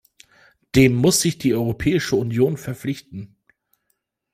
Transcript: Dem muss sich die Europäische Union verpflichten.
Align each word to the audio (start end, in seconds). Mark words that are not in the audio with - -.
Dem 0.73 0.95
muss 0.95 1.21
sich 1.21 1.37
die 1.37 1.53
Europäische 1.53 2.15
Union 2.15 2.57
verpflichten. 2.57 3.35